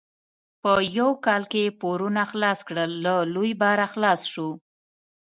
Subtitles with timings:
[0.61, 4.49] په یو کال یې پورونه خلاص کړل؛ له لوی باره خلاص شو.